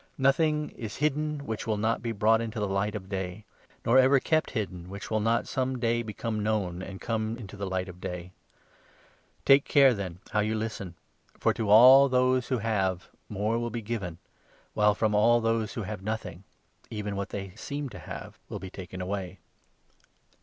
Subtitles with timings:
[0.17, 3.45] Nothing is hidden which will not be brought into 17 the light of day,
[3.85, 7.67] nor ever kept hidden which will not some day become known and come into the
[7.67, 8.31] light of day.
[9.45, 10.95] Take 18 care, then, how you listen.
[11.39, 14.17] For, to all those who have, more will be given;
[14.73, 16.45] while, from all those who have nothing,
[16.89, 19.37] even what they seem to have will be taken away."